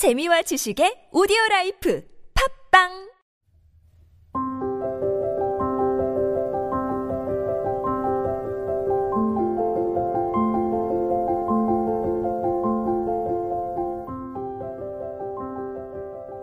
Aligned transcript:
재미와 0.00 0.40
지식의 0.40 1.12
오디오 1.12 1.36
라이프 1.50 2.02
팟빵 2.72 2.88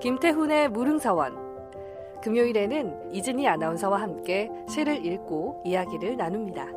김태훈의 0.02 0.70
무릉서원 0.70 1.34
금요일에는 2.22 3.12
이진희 3.12 3.48
아나운서와 3.48 4.00
함께 4.00 4.52
시를 4.70 5.04
읽고 5.04 5.64
이야기를 5.66 6.16
나눕니다. 6.16 6.68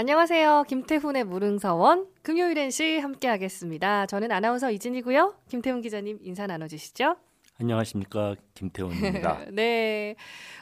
안녕하세요. 0.00 0.62
김태훈의 0.68 1.24
무릉서원 1.24 2.06
금요일엔 2.22 2.70
시 2.70 3.00
함께하겠습니다. 3.00 4.06
저는 4.06 4.30
아나운서 4.30 4.70
이진이고요. 4.70 5.34
김태훈 5.48 5.80
기자님 5.80 6.20
인사 6.22 6.46
나눠주시죠. 6.46 7.16
안녕하십니까 7.58 8.36
김태훈입니다. 8.54 9.46
네. 9.50 10.14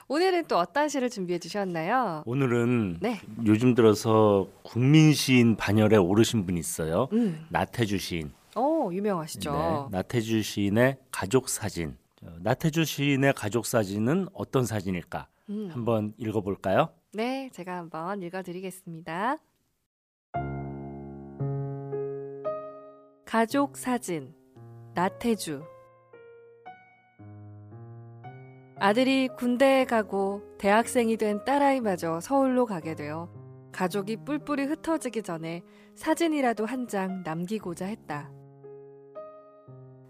오늘은 0.09 0.47
또 0.47 0.57
어떤 0.57 0.89
시를 0.89 1.11
준비해 1.11 1.39
주셨나요? 1.39 2.23
오늘은 2.25 2.97
네. 3.01 3.21
요즘 3.45 3.75
들어서 3.75 4.49
국민 4.62 5.12
시인 5.12 5.55
반열에 5.55 5.98
오르신 5.98 6.47
분이 6.47 6.59
있어요. 6.59 7.09
음. 7.12 7.45
나태주 7.51 7.98
시인. 7.98 8.33
오, 8.57 8.91
유명하시죠. 8.91 9.53
네, 9.53 9.98
나태주 9.98 10.41
시인의 10.41 10.97
가족 11.11 11.51
사진. 11.51 11.98
어, 12.23 12.33
나태주 12.41 12.87
시인의 12.87 13.34
가족 13.34 13.67
사진은 13.67 14.29
어떤 14.33 14.65
사진일까? 14.65 15.29
음. 15.48 15.68
한번 15.70 16.12
읽어볼까요? 16.18 16.88
네, 17.12 17.50
제가 17.52 17.77
한번 17.77 18.22
읽어드리겠습니다. 18.22 19.39
가족 23.25 23.77
사진 23.77 24.34
나태주 24.94 25.62
아들이 28.78 29.28
군대에 29.28 29.84
가고 29.84 30.42
대학생이 30.58 31.16
된 31.16 31.44
딸아이마저 31.44 32.20
서울로 32.20 32.66
가게 32.66 32.94
되어 32.94 33.28
가족이 33.72 34.19
뿔뿔이 34.25 34.64
흩어지기 34.64 35.22
전에 35.22 35.62
사진이라도 35.94 36.66
한 36.66 36.86
장 36.86 37.22
남기고자 37.25 37.86
했다. 37.86 38.31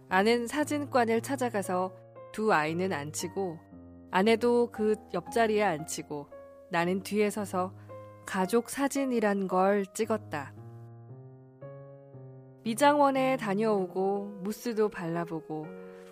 아는 0.09 0.47
사진관을 0.47 1.21
찾아가서 1.21 1.93
두 2.33 2.53
아이는 2.53 2.93
앉히고 2.93 3.59
아내도 4.11 4.71
그 4.73 4.95
옆자리에 5.13 5.63
앉히고 5.63 6.29
나는 6.71 7.03
뒤에 7.03 7.31
서서 7.31 7.73
가족 8.25 8.71
사진이란 8.71 9.49
걸 9.49 9.85
찍었다. 9.87 10.53
미장원에 12.65 13.37
다녀오고 13.37 14.41
무스도 14.43 14.89
발라보고 14.89 15.67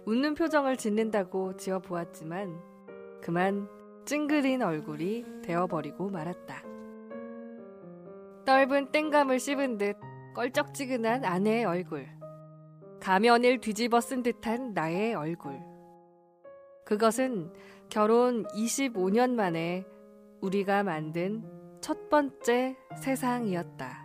웃는 0.06 0.34
표정을 0.34 0.77
짓는다고 0.77 1.56
지어보았지만 1.56 2.61
그만 3.22 3.69
찡그린 4.05 4.62
얼굴이 4.62 5.25
되어버리고 5.42 6.11
말았다. 6.11 6.62
떫은 8.45 8.92
땡감을 8.92 9.41
씹은 9.41 9.78
듯 9.78 9.97
껄쩍지근한 10.34 11.25
아내의 11.25 11.65
얼굴. 11.65 12.06
가면을 13.00 13.59
뒤집어 13.59 14.00
쓴 14.00 14.22
듯한 14.22 14.75
나의 14.75 15.15
얼굴. 15.15 15.59
그것은 16.85 17.51
결혼 17.89 18.45
25년 18.49 19.31
만에 19.31 19.87
우리가 20.41 20.83
만든 20.83 21.43
첫 21.81 22.09
번째 22.11 22.77
세상이었다. 23.01 24.05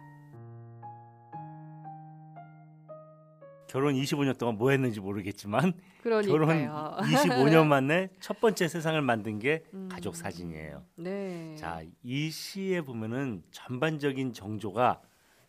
결혼 3.68 3.94
25년 3.94 4.38
동안 4.38 4.58
뭐 4.58 4.72
했는지 4.72 5.00
모르겠지만 5.00 5.74
결혼 6.02 6.24
그러니까요. 6.26 6.98
25년 7.02 7.68
만에 7.68 8.10
첫 8.20 8.40
번째 8.40 8.68
세상을 8.68 9.00
만든 9.02 9.38
게 9.38 9.64
음. 9.74 9.90
가족 9.92 10.16
사진이에요. 10.16 10.84
네. 10.96 11.56
자, 11.56 11.84
이 12.02 12.32
시에 12.32 12.82
보면은 12.82 13.44
전반적인 13.52 14.34
정조가 14.34 15.02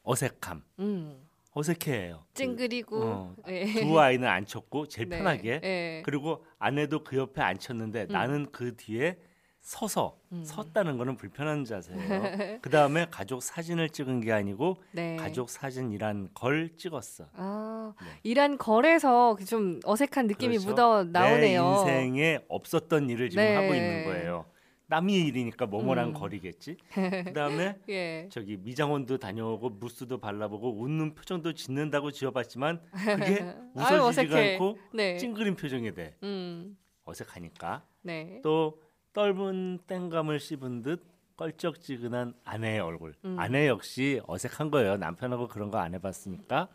어색함, 0.03 0.63
음. 0.81 1.30
어색해요. 1.53 2.25
찡그리고 2.35 3.03
어, 3.03 3.37
예. 3.49 3.65
두 3.67 3.99
아이는 3.99 4.29
앉혔고 4.29 4.89
제일 4.89 5.09
네. 5.09 5.19
편하게 5.19 5.61
예. 5.63 6.03
그리고 6.05 6.45
아내도 6.59 7.03
그 7.03 7.17
옆에 7.17 7.41
앉혔는데 7.43 8.03
음. 8.05 8.13
나는 8.13 8.47
그 8.53 8.77
뒤에 8.77 9.19
서서 9.61 10.17
음. 10.33 10.43
섰다는 10.45 10.97
거는 10.97 11.17
불편한 11.17 11.65
자세예요. 11.65 12.01
그 12.63 12.71
다음에 12.71 13.07
가족 13.11 13.43
사진을 13.43 13.91
찍은 13.91 14.21
게 14.21 14.33
아니고 14.33 14.77
네. 14.93 15.17
가족 15.17 15.51
사진이란 15.51 16.31
걸 16.35 16.71
찍었어. 16.77 17.27
아, 17.35 17.93
네. 18.01 18.09
이란 18.23 18.57
거래서 18.57 19.37
좀 19.47 19.81
어색한 19.85 20.29
느낌이 20.29 20.57
그렇죠. 20.57 20.71
묻어 20.71 21.05
나오네요. 21.05 21.85
내 21.85 22.05
인생에 22.05 22.41
없었던 22.49 23.11
일을 23.11 23.29
지금 23.31 23.45
네. 23.45 23.55
하고 23.55 23.75
있는 23.75 24.05
거예요. 24.05 24.47
남의 24.91 25.15
일이니까 25.27 25.67
뭐뭐랑 25.67 26.09
음. 26.09 26.13
거리겠지. 26.15 26.77
그 26.93 27.33
다음에 27.33 27.79
예. 27.89 28.29
저기 28.31 28.57
미장원도 28.57 29.19
다녀오고 29.19 29.71
무스도 29.71 30.19
발라보고 30.19 30.81
웃는 30.83 31.15
표정도 31.15 31.53
짓는다고 31.53 32.11
지어봤지만 32.11 32.81
그게 32.91 33.41
아유, 33.77 34.01
웃어지지가 34.01 34.07
어색해. 34.09 34.53
않고 34.55 34.79
네. 34.93 35.17
찡그린 35.17 35.55
표정이 35.55 35.95
돼. 35.95 36.17
음. 36.25 36.77
어색하니까. 37.05 37.85
네. 38.03 38.41
또 38.43 38.83
떫은 39.13 39.79
땡감을 39.87 40.41
씹은 40.41 40.83
듯 40.83 41.05
껄쩍지근한 41.37 42.35
아내의 42.45 42.81
얼굴. 42.81 43.15
음. 43.25 43.37
아내 43.39 43.69
역시 43.69 44.21
어색한 44.27 44.71
거예요. 44.73 44.97
남편하고 44.97 45.47
그런 45.49 45.71
거 45.71 45.79
안 45.79 45.95
해봤으니까. 45.95 46.69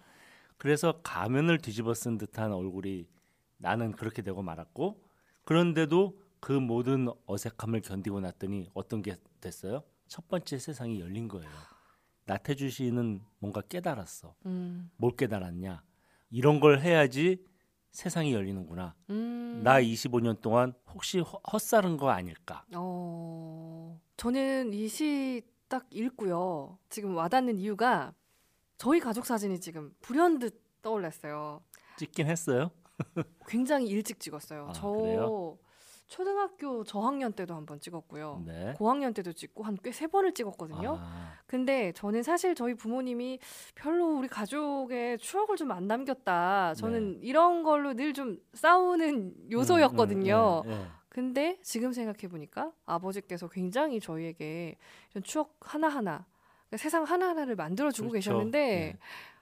그래서 0.58 1.02
가면을 1.04 1.58
뒤집어 1.58 1.94
쓴 1.94 2.18
듯한 2.18 2.54
얼굴이 2.54 3.06
나는 3.58 3.92
그렇게 3.92 4.22
되고 4.22 4.42
말았고 4.42 5.02
그런데도 5.44 6.18
그 6.46 6.52
모든 6.52 7.08
어색함을 7.26 7.82
견디고 7.82 8.20
났더니 8.20 8.70
어떤 8.76 9.02
게 9.02 9.16
됐어요? 9.42 9.82
첫 10.08 10.28
번째 10.28 10.60
세상이 10.60 11.00
열린 11.00 11.28
거예요. 11.28 11.50
나태주 12.26 12.70
시인은 12.70 13.24
뭔가 13.40 13.62
깨달았어. 13.62 14.36
음. 14.46 14.92
뭘 14.98 15.16
깨달았냐? 15.16 15.82
이런 16.30 16.60
걸 16.60 16.82
해야지 16.82 17.44
세상이 17.94 18.32
열리는구나. 18.32 18.94
음. 19.10 19.62
나 19.64 19.82
25년 19.82 20.40
동안 20.40 20.74
혹시 20.94 21.18
허- 21.20 21.40
헛살은 21.52 21.98
거 21.98 22.10
아닐까? 22.12 22.64
어. 22.76 24.00
저는 24.16 24.72
이 24.76 24.86
시 24.88 25.42
딱 25.68 25.88
읽고요. 25.90 26.78
지금 26.90 27.16
와닿는 27.16 27.58
이유가 27.58 28.14
저희 28.78 29.00
가족 29.00 29.26
사진이 29.26 29.60
지금 29.60 29.96
불현듯 30.02 30.62
떠올랐어요. 30.84 31.64
찍긴 31.98 32.28
했어요. 32.28 32.70
굉장히 33.48 33.88
일찍 33.88 34.20
찍었어요. 34.20 34.68
아, 34.70 34.74
저 34.74 34.92
그래요? 34.92 35.58
초등학교 36.08 36.84
저학년 36.84 37.34
때도 37.34 37.56
한 37.56 37.66
번 37.66 37.80
찍었고요. 37.80 38.44
네. 38.46 38.74
고학년 38.78 39.14
때도 39.14 39.34
찍고 39.34 39.64
한 39.64 39.76
꽤 39.78 39.92
세 39.92 40.08
번을 40.08 40.34
찍었거든요. 40.34 40.98
아, 41.02 41.34
근데 41.48 41.92
저는 41.94 42.22
사실 42.24 42.54
저희 42.56 42.74
부모님이 42.76 43.40
별로 43.76 44.18
우리 44.18 44.28
가족의 44.28 45.18
추억을 45.18 45.58
좀 45.58 45.72
안 45.72 45.88
남겼다. 45.88 46.74
저는 46.76 47.20
이런 47.24 47.64
걸로 47.64 47.94
늘 47.94 48.14
좀 48.14 48.38
싸우는 48.54 49.52
요소였거든요. 49.52 50.62
네. 50.66 50.72
음, 50.72 50.74
음, 50.74 50.78
네, 50.78 50.84
네. 50.84 50.90
근데 51.10 51.58
지금 51.64 51.92
생각해 51.94 52.28
보니까 52.30 52.72
아버지께서 52.86 53.48
굉장히 53.48 54.00
저희에게 54.00 54.78
이런 55.12 55.24
추억 55.24 55.56
하나하나 55.62 56.26
그러니까 56.68 56.78
세상 56.78 57.04
하나하나를 57.04 57.56
만들어 57.56 57.90
주고 57.92 58.10
그렇죠. 58.10 58.30
계셨는데 58.32 58.60
네. 58.60 58.98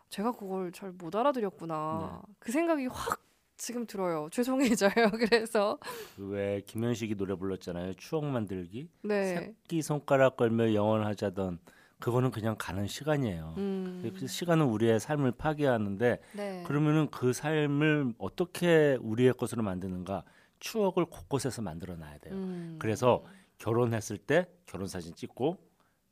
제가 0.10 0.32
그걸 0.34 0.72
잘 0.72 0.92
못 0.98 1.16
알아들였구나. 1.16 2.22
네. 2.28 2.34
그 2.40 2.52
생각이 2.52 2.86
확 2.88 3.20
지금 3.64 3.88
들어요. 3.88 4.28
죄송해져요. 4.32 4.92
그래서 5.18 5.78
그왜 6.18 6.64
김현식이 6.66 7.16
노래 7.16 7.34
불렀잖아요. 7.36 7.94
추억 7.94 8.26
만들기. 8.26 8.90
네. 9.04 9.36
새끼 9.36 9.82
손가락 9.82 10.36
걸며 10.36 10.74
영원하자던 10.74 11.60
그거는 12.00 12.32
그냥 12.32 12.56
가는 12.60 12.86
시간이에요. 12.86 13.54
음. 13.58 14.12
그 14.20 14.28
시간은 14.28 14.66
우리의 14.66 15.00
삶을 15.00 15.32
파괴하는데 15.32 16.20
네. 16.34 16.64
그러면은 16.68 17.08
그 17.10 17.32
삶을 17.32 18.16
어떻게 18.18 18.98
우리의 19.00 19.34
것으로 19.36 19.64
만드는가? 19.64 20.26
추억을 20.60 21.06
곳곳에서 21.06 21.62
만들어 21.62 21.96
놔야 21.96 22.18
돼요. 22.18 22.34
음. 22.34 22.76
그래서 22.80 23.24
결혼했을 23.60 24.18
때 24.18 24.46
결혼 24.66 24.88
사진 24.90 25.16
찍고 25.16 25.58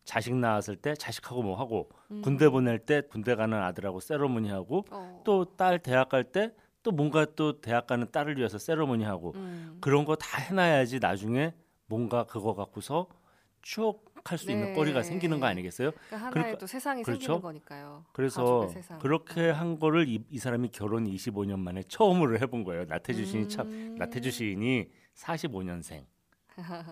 자식 0.05 0.33
낳았을 0.33 0.77
때 0.77 0.95
자식하고 0.95 1.43
뭐 1.43 1.59
하고 1.59 1.89
음. 2.11 2.21
군대 2.21 2.47
보낼 2.47 2.79
때 2.79 3.01
군대 3.01 3.35
가는 3.35 3.61
아들하고 3.61 3.99
세러머니 3.99 4.49
하고 4.49 4.85
어. 4.89 5.21
또딸 5.25 5.79
대학 5.79 6.07
갈 6.07 6.23
때 6.23 6.53
또 6.83 6.91
뭔가 6.91 7.25
또 7.35 7.61
대학 7.61 7.87
가는 7.87 8.09
딸을 8.11 8.37
위해서 8.37 8.57
세러머니 8.57 9.03
하고 9.03 9.33
음. 9.35 9.77
그런 9.81 10.05
거 10.05 10.15
다 10.15 10.41
해놔야지 10.41 10.99
나중에 10.99 11.53
뭔가 11.85 12.23
그거 12.25 12.53
갖고서 12.55 13.07
추억할 13.61 14.37
수 14.39 14.49
있는 14.51 14.67
네. 14.67 14.73
거리가 14.73 15.03
생기는 15.03 15.39
거 15.39 15.45
아니겠어요? 15.45 15.91
그러니까 15.91 16.15
하나의 16.17 16.31
그러니까- 16.33 16.57
또 16.57 16.65
세상이 16.67 17.03
그렇죠? 17.03 17.19
생기는 17.19 17.41
거니까요. 17.41 18.05
그래서. 18.13 18.67
그렇게 18.99 19.49
한 19.51 19.77
거를 19.77 20.07
이, 20.07 20.23
이 20.29 20.37
사람이 20.39 20.69
결혼 20.69 21.05
25년 21.05 21.59
만에 21.59 21.83
처음으로 21.83 22.39
해본 22.39 22.63
거예요. 22.63 22.85
나태주 22.85 23.25
시인이 23.25 23.49
참 23.49 23.67
음. 23.67 23.95
나태주 23.99 24.31
시인이 24.31 24.89
45년생. 25.15 26.05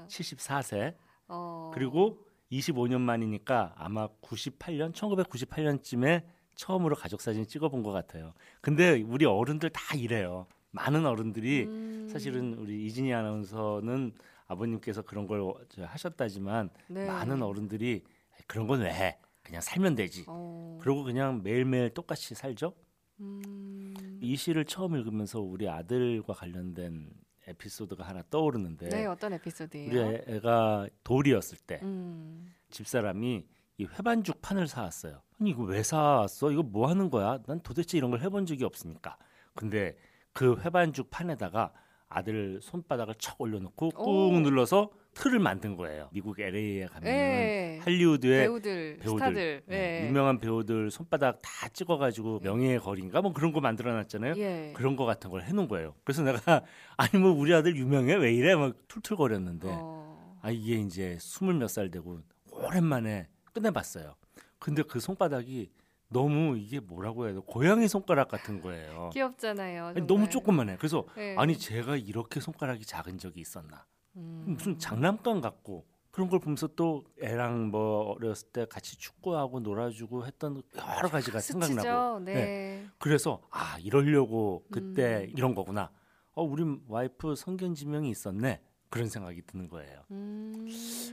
74세. 0.07 0.95
어. 1.27 1.71
그리고 1.73 2.19
25년 2.51 2.99
만이니까 3.01 3.73
아마 3.77 4.07
98년, 4.21 4.93
1998년쯤에 4.93 6.23
처음으로 6.59 6.93
가족 6.95 7.21
사진 7.21 7.47
찍어본 7.47 7.83
것 7.83 7.91
같아요. 7.93 8.33
근데 8.59 9.01
우리 9.01 9.23
어른들 9.25 9.69
다 9.69 9.95
이래요. 9.95 10.45
많은 10.71 11.05
어른들이 11.05 11.63
음. 11.63 12.07
사실은 12.11 12.53
우리 12.55 12.85
이진희 12.85 13.13
아나운서는 13.13 14.11
아버님께서 14.47 15.01
그런 15.03 15.25
걸저 15.25 15.85
하셨다지만 15.85 16.69
네. 16.89 17.05
많은 17.07 17.41
어른들이 17.41 18.03
그런 18.45 18.67
건 18.67 18.81
왜 18.81 18.91
해? 18.93 19.17
그냥 19.41 19.61
살면 19.61 19.95
되지. 19.95 20.25
어. 20.27 20.77
그러고 20.81 21.03
그냥 21.05 21.41
매일매일 21.43 21.91
똑같이 21.93 22.35
살죠. 22.35 22.73
음. 23.21 23.93
이 24.21 24.35
시를 24.35 24.65
처음 24.65 24.95
읽으면서 24.97 25.39
우리 25.39 25.69
아들과 25.69 26.33
관련된 26.33 27.09
에피소드가 27.47 28.03
하나 28.03 28.21
떠오르는데 28.29 28.89
네, 28.89 29.05
어떤 29.05 29.31
에피소드예요? 29.33 29.89
우리 29.89 29.99
애, 29.99 30.23
애가 30.27 30.89
돌이었을 31.05 31.57
때 31.65 31.79
음. 31.83 32.53
집사람이 32.69 33.45
이 33.79 33.85
회반죽 33.85 34.41
판을 34.41 34.67
사왔어요. 34.67 35.21
아니 35.39 35.51
이거 35.51 35.63
왜 35.63 35.81
사왔어? 35.83 36.51
이거 36.51 36.61
뭐 36.61 36.87
하는 36.89 37.09
거야? 37.09 37.39
난 37.47 37.61
도대체 37.61 37.97
이런 37.97 38.11
걸 38.11 38.19
해본 38.21 38.45
적이 38.45 38.65
없으니까. 38.65 39.17
근데 39.55 39.95
그 40.33 40.57
회반죽 40.59 41.09
판에다가 41.09 41.71
아들 42.09 42.59
손바닥을 42.61 43.15
척 43.19 43.39
올려놓고 43.39 43.89
꾹 43.91 44.07
오. 44.07 44.31
눌러서 44.39 44.89
틀을 45.13 45.39
만든 45.39 45.75
거예요. 45.77 46.09
미국 46.11 46.39
LA에 46.39 46.87
가면 46.87 47.03
네. 47.03 47.79
할리우드의 47.83 48.41
배우들, 48.41 48.97
배우들, 48.99 49.09
스타들. 49.17 49.63
네, 49.67 50.01
네. 50.01 50.07
유명한 50.07 50.39
배우들 50.39 50.91
손바닥 50.91 51.39
다 51.41 51.67
찍어가지고 51.69 52.39
명예의 52.43 52.79
거리인가 52.79 53.21
뭐 53.21 53.31
그런 53.33 53.53
거 53.53 53.61
만들어놨잖아요. 53.61 54.33
예. 54.37 54.73
그런 54.75 54.95
거 54.97 55.05
같은 55.05 55.29
걸 55.29 55.43
해놓은 55.43 55.67
거예요. 55.67 55.95
그래서 56.03 56.21
내가 56.23 56.39
아니 56.97 57.21
뭐 57.21 57.31
우리 57.31 57.53
아들 57.53 57.75
유명해 57.77 58.15
왜 58.15 58.33
이래 58.33 58.55
막 58.55 58.75
툴툴거렸는데 58.87 59.67
어. 59.71 60.37
아 60.41 60.51
이게 60.51 60.75
이제 60.75 61.17
스물 61.21 61.55
몇 61.55 61.67
살 61.69 61.89
되고 61.91 62.19
오랜만에 62.51 63.27
끝내봤어요. 63.59 64.15
근데 64.57 64.83
그 64.83 64.99
손바닥이 64.99 65.71
너무 66.09 66.57
이게 66.57 66.79
뭐라고 66.79 67.25
해야 67.25 67.33
돼 67.35 67.41
고양이 67.45 67.87
손가락 67.87 68.29
같은 68.29 68.61
거예요. 68.61 69.09
귀엽잖아요. 69.13 69.85
아니. 69.85 70.01
너무 70.01 70.29
조그만해. 70.29 70.77
그래서 70.77 71.05
네. 71.15 71.35
아니 71.37 71.57
제가 71.57 71.97
이렇게 71.97 72.39
손가락이 72.39 72.85
작은 72.85 73.17
적이 73.19 73.41
있었나? 73.41 73.85
음. 74.15 74.45
무슨 74.47 74.79
장난감 74.79 75.39
같고 75.39 75.85
그런 76.11 76.29
걸 76.29 76.39
보면서 76.39 76.67
또 76.75 77.03
애랑 77.21 77.69
뭐 77.69 78.15
어렸을 78.15 78.49
때 78.49 78.65
같이 78.65 78.97
축구하고 78.97 79.59
놀아주고 79.59 80.25
했던 80.25 80.61
여러 80.97 81.09
가지가 81.09 81.39
생각나고 81.39 81.79
스치죠. 81.79 82.19
네. 82.25 82.87
그래서 82.97 83.41
아 83.51 83.77
이러려고 83.79 84.65
그때 84.71 85.25
음. 85.25 85.33
이런 85.37 85.55
거구나. 85.55 85.91
어 86.33 86.43
우리 86.43 86.63
와이프 86.87 87.35
성견 87.35 87.75
지명이 87.75 88.09
있었네 88.09 88.61
그런 88.89 89.07
생각이 89.07 89.41
드는 89.43 89.67
거예요. 89.67 90.01
음. 90.11 90.67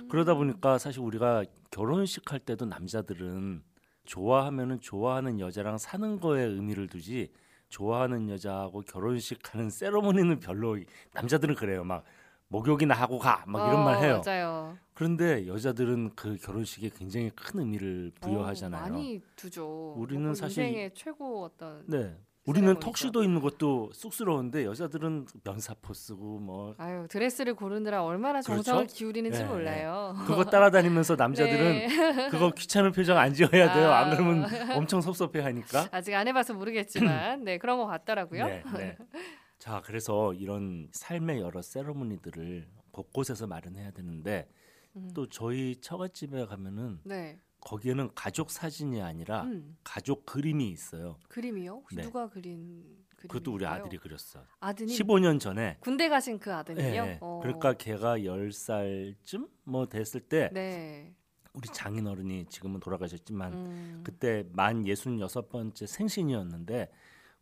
그러다 0.09 0.35
보니까 0.35 0.79
사실 0.79 1.01
우리가 1.01 1.45
결혼식 1.71 2.33
할 2.33 2.39
때도 2.41 2.65
남자들은 2.67 3.63
좋아하면은 4.05 4.81
좋아하는 4.81 5.41
여자랑 5.41 5.79
사는 5.79 6.21
거에 6.21 6.43
의미를 6.43 6.87
두지 6.89 7.31
좋아하는 7.69 8.29
여자하고 8.31 8.83
결혼식 8.83 9.53
하는 9.55 9.69
세러머니는 9.71 10.39
별로 10.41 10.79
남자들은 11.13 11.55
그래요. 11.57 11.85
막 11.85 12.05
목욕이나 12.49 12.95
하고 12.95 13.19
가 13.19 13.43
막 13.49 13.67
이런 13.67 13.81
어, 13.81 13.85
말 13.85 14.03
해요. 14.05 14.23
맞아요. 14.25 14.79
그런데 14.95 15.47
여자들은 15.49 16.15
그 16.15 16.37
결혼식에 16.37 16.91
굉장히 16.97 17.31
큰 17.31 17.59
의미를 17.61 18.13
어, 18.23 18.27
부여하잖아요. 18.27 18.81
많이 18.93 19.21
두죠. 19.35 19.95
우리는 19.97 20.23
그건 20.23 20.35
사실 20.37 20.63
인생의 20.65 20.93
최고 20.95 21.43
어떤 21.45 21.83
네. 21.87 22.17
우리는. 22.47 22.79
턱시도 22.79 23.23
입는 23.25 23.41
것도 23.41 23.91
쑥스러운데 23.93 24.65
여자들은 24.65 25.27
면사포 25.45 25.93
쓰고 25.93 26.39
뭐 26.39 26.75
아유 26.79 27.07
드레스를 27.09 27.55
고르느라 27.55 28.05
얼마나 28.05 28.41
정성을 28.41 28.85
그렇죠? 28.85 28.95
기울이는지 28.95 29.41
네, 29.41 29.45
몰라요. 29.45 30.15
그거 30.27 30.45
따라다니면서 30.45 31.17
남자들은 31.19 31.73
네. 31.73 32.29
그거 32.31 32.51
귀찮은 32.53 32.93
표정 32.93 33.19
안 33.19 33.35
지어야 33.35 33.73
돼요. 33.73 33.91
안 33.91 34.13
아. 34.13 34.17
그러면 34.17 34.47
엄청 34.77 35.01
섭섭해하니까. 35.01 35.89
아직 35.93 36.15
안 36.15 36.29
해봐서 36.29 36.55
모르겠지만 36.55 37.45
네 37.45 37.59
그런 37.59 37.79
것 37.79 37.87
같더라고요. 37.87 38.47
네, 38.47 38.63
네. 38.77 38.97
자, 39.59 39.83
그래서 39.85 40.33
이런 40.35 40.89
삶의 40.93 41.41
여러 41.41 41.63
세러머니들을 41.63 42.69
곳곳에서 42.93 43.47
마련해야 43.47 43.91
되는데 43.91 44.49
음. 44.95 45.11
또 45.15 45.29
저희 45.29 45.77
처갓집에 45.81 46.47
가면은 46.47 47.01
네. 47.05 47.41
거기에는 47.67 48.11
가족 48.15 48.53
사진이 48.53 49.03
아니라 49.03 49.43
음. 49.43 49.77
가족 49.83 50.25
그림이 50.25 50.71
있어요. 50.71 51.19
그림이요? 51.29 51.83
네. 51.93 52.03
누가 52.03 52.29
그린 52.29 52.85
그림? 53.17 53.29
그것도 53.29 53.53
우리 53.53 53.67
아들이 53.67 53.99
그렸어. 53.99 54.45
아드님 54.61 54.97
15년 54.97 55.41
전에 55.41 55.77
군대 55.81 56.09
가신 56.09 56.39
그 56.39 56.55
아드님이요? 56.55 57.05
네, 57.05 57.19
어. 57.21 57.41
그러니까 57.43 57.73
걔가 57.73 58.19
10살쯤 58.19 59.51
뭐 59.65 59.87
됐을 59.89 60.21
때 60.21 60.49
네. 60.53 61.13
우리 61.55 61.67
장인어른이 61.67 62.47
지금은 62.51 62.79
돌아가셨지만 62.79 63.53
음. 63.53 64.01
그때 64.05 64.45
만 64.53 64.85
66번째 64.85 65.89
생신이었는데 65.89 66.93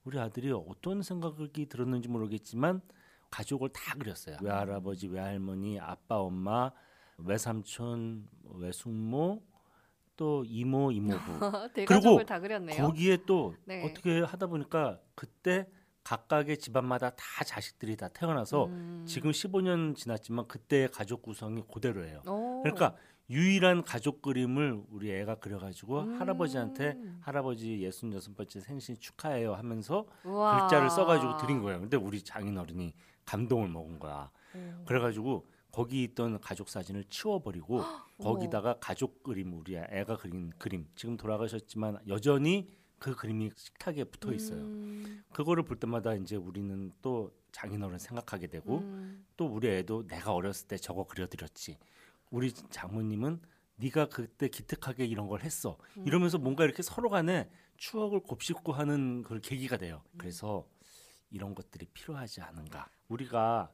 우리 0.05 0.19
아들이 0.19 0.51
어떤 0.53 1.03
생각이 1.03 1.67
들었는지 1.67 2.09
모르겠지만 2.09 2.81
가족을 3.31 3.69
다 3.71 3.95
그렸어요. 3.99 4.39
외할아버지, 4.41 5.09
외할머니, 5.09 5.79
아빠, 5.79 6.17
엄마, 6.17 6.71
외삼촌, 7.19 8.27
외숙모, 8.55 9.43
또 10.17 10.45
이모, 10.47 10.91
이모부. 10.93 11.19
다 12.27 12.41
그렸네요. 12.41 12.83
거기에 12.83 13.19
또 13.27 13.55
네. 13.65 13.85
어떻게 13.85 14.21
하다 14.21 14.47
보니까 14.47 14.99
그때 15.15 15.67
각각의 16.05 16.59
집안마다 16.59 17.11
다 17.11 17.45
자식들이 17.45 17.97
다 17.97 18.09
태어나서 18.09 18.67
음. 18.67 19.05
지금 19.07 19.31
15년 19.31 19.97
지났지만 19.97 20.47
그때의 20.47 20.89
가족 20.91 21.23
구성이 21.23 21.63
그대로예요. 21.73 22.23
오. 22.27 22.63
그러니까 22.63 22.95
유일한 23.31 23.83
가족 23.83 24.21
그림을 24.21 24.83
우리 24.91 25.11
애가 25.11 25.37
그려가지고 25.37 26.01
음. 26.01 26.21
할아버지한테 26.21 26.99
할아버지 27.21 27.81
예순 27.81 28.13
여섯 28.13 28.37
번째 28.37 28.61
생신 28.61 28.99
축하해요 28.99 29.55
하면서 29.55 30.07
우와. 30.25 30.61
글자를 30.61 30.91
써가지고 30.91 31.39
드린 31.39 31.63
거예요. 31.63 31.81
근데 31.81 31.97
우리 31.97 32.23
장인어른이 32.23 32.93
감동을 33.25 33.69
먹은 33.69 33.99
거야. 33.99 34.31
오. 34.55 34.85
그래가지고 34.85 35.47
거기 35.75 36.05
있던 36.05 36.41
가족 36.41 36.69
사진을 36.69 37.03
치워버리고 37.11 37.81
거기다가 38.23 38.79
가족 38.79 39.25
그림 39.25 39.55
우리 39.55 39.75
애가 39.75 40.19
그린 40.19 40.53
그림 40.57 40.87
지금 40.95 41.17
돌아가셨지만 41.17 41.99
여전히 42.07 42.71
그 43.01 43.17
그림이 43.17 43.51
식탁에 43.57 44.05
붙어 44.05 44.33
있어요. 44.33 44.61
음. 44.61 45.25
그거를 45.33 45.65
볼 45.65 45.77
때마다 45.77 46.15
이제 46.15 46.37
우리는 46.37 46.93
또 47.03 47.37
장인어른 47.51 47.99
생각하게 47.99 48.47
되고 48.47 48.79
음. 48.79 49.27
또 49.37 49.47
우리 49.47 49.69
애도 49.69 50.07
내가 50.07 50.33
어렸을 50.33 50.69
때 50.69 50.77
저거 50.77 51.09
그려드렸지. 51.09 51.77
우리 52.31 52.53
장모님은 52.53 53.41
네가 53.75 54.09
그때 54.11 54.47
기특하게 54.47 55.07
이런 55.07 55.27
걸 55.27 55.43
했어. 55.43 55.77
음. 55.97 56.07
이러면서 56.07 56.39
뭔가 56.39 56.65
이렇게 56.65 56.85
서로 56.85 57.11
간에 57.11 57.51
추억을 57.79 58.21
곱씹고 58.21 58.73
하는 58.73 59.23
그 59.23 59.41
계기가 59.41 59.77
돼요. 59.77 60.03
음. 60.13 60.19
그래서 60.19 60.69
이런 61.31 61.53
것들이 61.53 61.87
필요하지 61.87 62.43
않은가. 62.43 62.89
우리가 63.09 63.73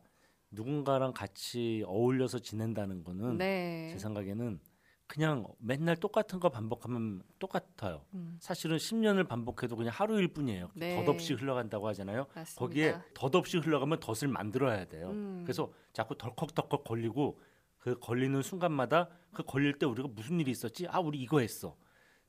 누군가랑 0.50 1.12
같이 1.12 1.84
어울려서 1.86 2.40
지낸다는 2.40 3.04
거는 3.04 3.38
네. 3.38 3.90
제 3.92 3.98
생각에는 3.98 4.60
그냥 5.06 5.44
맨날 5.58 5.96
똑같은 5.96 6.38
거 6.38 6.50
반복하면 6.50 7.22
똑같아요. 7.40 8.04
음. 8.14 8.36
사실은 8.40 8.76
10년을 8.76 9.26
반복해도 9.26 9.74
그냥 9.74 9.92
하루일 9.92 10.28
뿐이에요. 10.28 10.70
네. 10.74 11.04
덧없이 11.04 11.34
흘러간다고 11.34 11.88
하잖아요. 11.88 12.26
맞습니다. 12.32 12.60
거기에 12.60 12.96
덧없이 13.14 13.58
흘러가면 13.58 13.98
덫을 13.98 14.28
만들어야 14.28 14.84
돼요. 14.84 15.10
음. 15.10 15.42
그래서 15.44 15.72
자꾸 15.92 16.16
덜컥덜컥 16.16 16.84
걸리고 16.84 17.40
그 17.78 17.98
걸리는 17.98 18.40
순간마다 18.42 19.08
그 19.32 19.42
걸릴 19.42 19.78
때 19.78 19.86
우리가 19.86 20.08
무슨 20.12 20.38
일이 20.38 20.52
있었지? 20.52 20.86
아, 20.86 21.00
우리 21.00 21.18
이거 21.18 21.40
했어. 21.40 21.76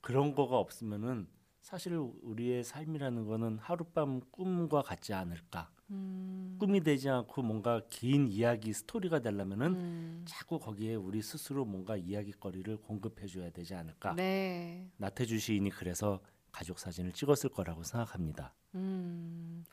그런 0.00 0.34
거가 0.34 0.58
없으면은 0.58 1.28
사실 1.60 1.96
우리의 1.96 2.64
삶이라는 2.64 3.26
거는 3.26 3.58
하룻밤 3.58 4.22
꿈과 4.32 4.82
같지 4.82 5.14
않을까. 5.14 5.70
음. 5.92 6.56
꿈이 6.58 6.80
되지 6.80 7.08
않고 7.08 7.42
뭔가 7.42 7.82
긴 7.88 8.28
이야기 8.28 8.72
스토리가 8.72 9.20
되려면은 9.20 9.66
음. 9.74 10.24
자꾸 10.26 10.58
거기에 10.58 10.94
우리 10.94 11.22
스스로 11.22 11.64
뭔가 11.64 11.96
이야기거리를 11.96 12.76
공급해 12.78 13.26
줘야 13.26 13.50
되지 13.50 13.74
않을까. 13.74 14.14
네. 14.14 14.88
나태주 14.96 15.38
시인이 15.38 15.70
그래서 15.70 16.20
가족 16.50 16.78
사진을 16.78 17.12
찍었을 17.12 17.50
거라고 17.50 17.82
생각합니다. 17.82 18.54
음. 18.74 19.64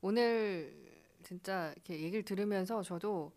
오늘 0.00 0.74
진짜 1.22 1.72
이렇게 1.74 2.00
얘기를 2.00 2.22
들으면서 2.24 2.82
저도 2.82 3.32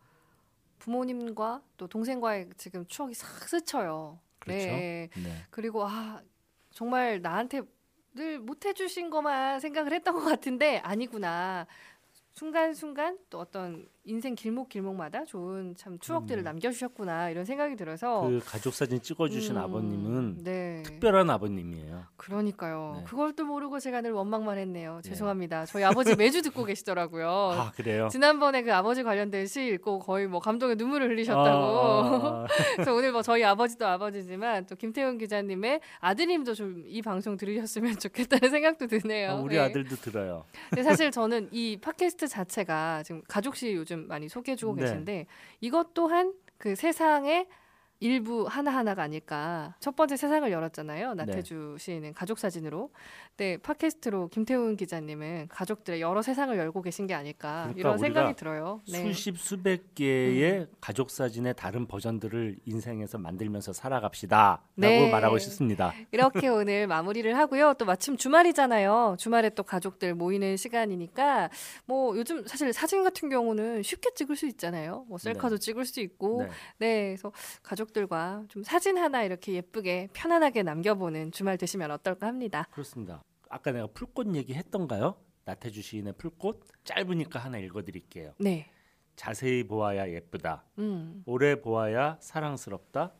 부모님과 0.79 1.63
또 1.77 1.87
동생과의 1.87 2.49
지금 2.57 2.85
추억이 2.87 3.13
싹 3.13 3.47
스쳐요. 3.47 4.19
그렇죠? 4.39 4.65
네. 4.65 5.09
네. 5.15 5.45
그리고 5.49 5.85
아 5.85 6.21
정말 6.71 7.21
나한테 7.21 7.61
늘 8.13 8.39
못해주신 8.39 9.09
것만 9.09 9.59
생각을 9.59 9.93
했던 9.93 10.15
것 10.15 10.23
같은데 10.23 10.77
아니구나. 10.79 11.67
순간순간 12.35 13.17
또 13.29 13.39
어떤 13.39 13.87
인생 14.05 14.35
길목 14.35 14.69
길목마다 14.69 15.25
좋은 15.25 15.75
참 15.75 15.99
추억들을 15.99 16.41
음. 16.41 16.45
남겨주셨구나 16.45 17.29
이런 17.31 17.45
생각이 17.45 17.75
들어서 17.75 18.21
그 18.21 18.39
가족 18.45 18.73
사진 18.73 19.01
찍어주신 19.01 19.55
음, 19.55 19.61
아버님은 19.61 20.43
네. 20.43 20.83
특별한 20.83 21.29
아버님이에요. 21.29 22.03
그러니까요. 22.17 22.95
네. 22.99 23.03
그걸 23.05 23.33
또 23.33 23.45
모르고 23.45 23.79
제가 23.79 24.01
늘 24.01 24.11
원망만 24.11 24.57
했네요. 24.57 25.01
죄송합니다. 25.03 25.65
저희 25.65 25.83
아버지 25.83 26.15
매주 26.15 26.41
듣고 26.41 26.63
계시더라고요. 26.63 27.27
아 27.27 27.71
그래요? 27.75 28.07
지난번에 28.09 28.63
그 28.63 28.73
아버지 28.73 29.03
관련된 29.03 29.47
시 29.47 29.65
읽고 29.67 29.99
거의 29.99 30.27
뭐 30.27 30.39
감동의 30.39 30.75
눈물을 30.75 31.09
흘리셨다고. 31.09 31.47
아, 31.49 32.45
아, 32.45 32.47
그래서 32.75 32.93
오늘 32.93 33.11
뭐 33.11 33.21
저희 33.21 33.43
아버지도 33.43 33.85
아버지지만 33.87 34.65
또 34.65 34.75
김태훈 34.75 35.17
기자님의 35.17 35.81
아드님도 35.99 36.53
좀 36.53 36.85
이 36.87 37.01
방송 37.01 37.37
들으셨으면 37.37 37.97
좋겠다는 37.99 38.49
생각도 38.49 38.87
드네요. 38.87 39.31
아, 39.31 39.35
우리 39.35 39.55
네. 39.55 39.61
아들도 39.61 39.95
들어요. 39.97 40.45
근데 40.69 40.83
사실 40.83 41.11
저는 41.11 41.49
이 41.51 41.77
팟캐스트 41.81 42.27
자체가 42.27 43.03
지금 43.03 43.21
가족 43.27 43.55
시 43.55 43.73
요즘 43.73 43.94
많이 43.95 44.29
소개해주고 44.29 44.75
네. 44.75 44.81
계신데 44.83 45.27
이것 45.61 45.93
또한 45.93 46.33
그 46.57 46.75
세상의 46.75 47.47
일부 48.05 48.45
하나하나가 48.47 49.01
아닐까. 49.01 49.73
첫 49.79 49.95
번째 49.95 50.15
세상을 50.15 50.51
열었잖아요. 50.51 51.15
네. 51.15 51.25
나태주 51.25 51.77
시인은 51.79 52.13
가족 52.13 52.37
사진으로. 52.37 52.91
근데 53.29 53.57
팟캐스트로 53.57 54.27
김태훈 54.27 54.77
기자님은 54.77 55.47
가족들의 55.49 56.01
여러 56.01 56.21
세상을 56.21 56.55
열고 56.55 56.83
계신 56.83 57.07
게 57.07 57.15
아닐까. 57.15 57.63
그러니까 57.63 57.79
이런 57.79 57.97
생각이 57.97 58.35
들어요. 58.35 58.81
네. 58.91 59.01
음. 59.01 59.11
수십 59.11 59.39
수백 59.39 59.95
개의 59.95 60.67
가족 60.79 61.09
사진의 61.09 61.55
다른 61.55 61.87
버전들을 61.87 62.57
인생에서 62.65 63.17
만들면서 63.17 63.73
살아갑시다라고 63.73 64.61
네. 64.75 65.09
말하고 65.09 65.39
싶습니다. 65.39 65.91
이렇게 66.11 66.47
오늘 66.47 66.85
마무리를 66.85 67.35
하고요. 67.35 67.73
또 67.79 67.85
마침 67.85 68.17
주말이잖아요. 68.17 69.15
주말에 69.17 69.49
또 69.49 69.63
가족들 69.63 70.13
모이는 70.13 70.57
시간이니까 70.57 71.49
뭐 71.85 72.15
요즘 72.15 72.45
사실 72.45 72.71
사진 72.71 73.03
같은 73.03 73.29
경우는 73.29 73.81
쉽게 73.81 74.11
찍을 74.13 74.35
수 74.35 74.45
있잖아요. 74.45 75.05
뭐 75.07 75.17
셀카도 75.17 75.57
찍을 75.57 75.85
수 75.85 76.01
있고. 76.01 76.43
네. 76.43 76.49
네. 76.77 77.05
그래서 77.07 77.31
가족 77.63 77.94
들과 77.95 78.43
좀 78.49 78.61
사진 78.61 78.97
하나 78.97 79.23
이렇게 79.23 79.53
예쁘게 79.53 80.09
편안하게 80.11 80.63
남겨보는 80.63 81.31
주말 81.31 81.57
되시면 81.57 81.91
어떨까 81.91 82.27
합니다. 82.27 82.67
그렇습니다. 82.71 83.23
아까 83.49 83.71
내가 83.71 83.87
풀꽃 83.87 84.35
얘기했던가요? 84.35 85.15
나태주 85.45 85.81
시인의 85.81 86.13
풀꽃 86.17 86.61
짧으니까 86.83 87.39
하나 87.39 87.57
읽어드릴게요. 87.57 88.33
네. 88.37 88.69
자세히 89.15 89.63
보아야 89.65 90.09
예쁘다. 90.09 90.65
음. 90.77 91.23
오래 91.25 91.61
보아야 91.61 92.17
사랑스럽다. 92.19 93.13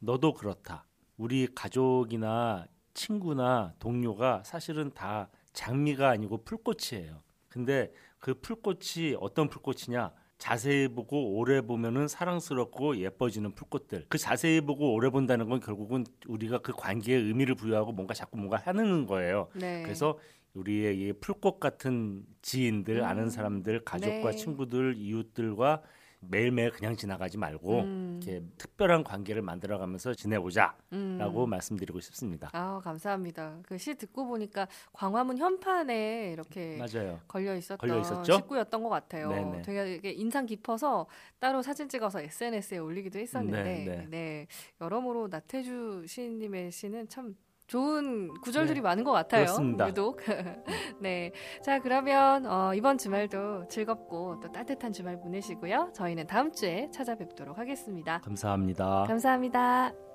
너도 0.00 0.34
그렇다. 0.34 0.84
우리 1.16 1.46
가족이나 1.54 2.66
친구나 2.94 3.72
동료가 3.78 4.42
사실은 4.44 4.90
다 4.94 5.30
장미가 5.52 6.08
아니고 6.08 6.42
풀꽃이에요. 6.44 7.22
근데 7.48 7.92
그 8.18 8.34
풀꽃이 8.40 9.16
어떤 9.20 9.48
풀꽃이냐? 9.48 10.12
자세히 10.38 10.86
보고 10.88 11.36
오래 11.36 11.60
보면은 11.60 12.06
사랑스럽고 12.06 12.98
예뻐지는 12.98 13.52
풀꽃들. 13.52 14.06
그 14.08 14.18
자세히 14.18 14.60
보고 14.60 14.94
오래 14.94 15.10
본다는 15.10 15.48
건 15.48 15.60
결국은 15.60 16.04
우리가 16.26 16.58
그 16.58 16.72
관계에 16.72 17.16
의미를 17.16 17.56
부여하고 17.56 17.92
뭔가 17.92 18.14
자꾸 18.14 18.38
뭔가 18.38 18.56
하는 18.56 19.06
거예요. 19.06 19.48
네. 19.54 19.82
그래서 19.82 20.18
우리의 20.54 20.98
이 20.98 21.12
풀꽃 21.12 21.60
같은 21.60 22.22
지인들, 22.42 23.04
아는 23.04 23.30
사람들, 23.30 23.84
가족과 23.84 24.30
네. 24.30 24.36
친구들, 24.36 24.94
이웃들과 24.96 25.82
매일매일 26.20 26.70
그냥 26.70 26.96
지나가지 26.96 27.38
말고 27.38 27.80
음. 27.80 28.20
이렇게 28.22 28.42
특별한 28.58 29.04
관계를 29.04 29.40
만들어가면서 29.42 30.14
지내보자라고 30.14 30.84
음. 30.94 31.50
말씀드리고 31.50 32.00
싶습니다. 32.00 32.50
아, 32.52 32.80
감사합니다. 32.82 33.58
그 33.62 33.78
시 33.78 33.94
듣고 33.94 34.26
보니까 34.26 34.66
광화문 34.92 35.38
현판에 35.38 36.32
이렇게 36.32 36.76
맞아요. 36.78 37.20
걸려 37.28 37.54
있었던 37.54 37.78
걸려 37.78 38.00
있었죠? 38.00 38.34
식구였던 38.34 38.82
것 38.82 38.88
같아요. 38.88 39.28
네네. 39.28 39.62
되게 39.62 40.10
인상 40.10 40.46
깊어서 40.46 41.06
따로 41.38 41.62
사진 41.62 41.88
찍어서 41.88 42.20
SNS에 42.20 42.78
올리기도 42.78 43.18
했었는데, 43.20 43.62
네, 43.62 43.84
네. 43.84 44.06
네, 44.10 44.46
여러모로 44.80 45.28
나태주 45.28 46.04
시인님의 46.08 46.72
시는 46.72 47.08
참 47.08 47.36
좋은 47.68 48.28
구절들이 48.40 48.76
네, 48.76 48.80
많은 48.80 49.04
것 49.04 49.12
같아요. 49.12 49.44
그렇습니다. 49.44 49.88
유독. 49.88 50.20
네. 51.00 51.32
자, 51.62 51.78
그러면 51.78 52.46
어, 52.46 52.72
이번 52.74 52.98
주말도 52.98 53.68
즐겁고 53.68 54.40
또 54.40 54.50
따뜻한 54.50 54.92
주말 54.92 55.20
보내시고요. 55.20 55.90
저희는 55.94 56.26
다음 56.26 56.50
주에 56.50 56.88
찾아뵙도록 56.90 57.58
하겠습니다. 57.58 58.20
감사합니다. 58.20 59.04
감사합니다. 59.06 60.07